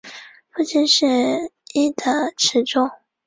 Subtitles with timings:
[0.49, 1.05] 父亲是
[1.75, 2.89] 伊达持宗。